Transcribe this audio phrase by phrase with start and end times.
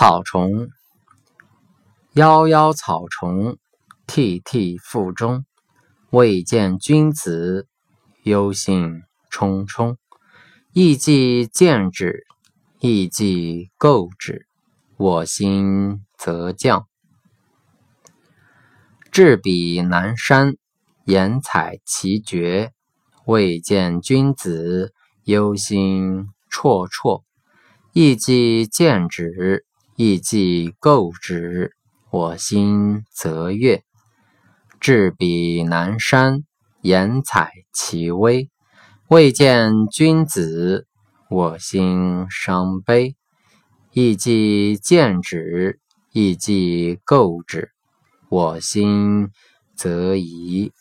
[0.00, 0.70] 草虫，
[2.14, 3.58] 夭夭草虫，
[4.06, 5.44] 涕涕腹中。
[6.08, 7.68] 未见君子，
[8.22, 9.96] 忧心忡忡。
[10.72, 12.24] 意既见之，
[12.78, 14.46] 意既构之，
[14.96, 16.86] 我心则降。
[19.12, 20.54] 至彼南山，
[21.04, 22.72] 言采其蕨。
[23.26, 24.94] 未见君子，
[25.24, 27.22] 忧心忡忡。
[27.92, 29.66] 意既见之，
[30.02, 31.76] 意既构之，
[32.10, 33.84] 我心则悦。
[34.80, 36.44] 至彼南山，
[36.80, 38.48] 言采其微。
[39.08, 40.86] 未见君子，
[41.28, 43.14] 我心伤悲。
[43.92, 45.78] 意既见之，
[46.12, 47.70] 意既构之，
[48.30, 49.28] 我心
[49.76, 50.72] 则疑。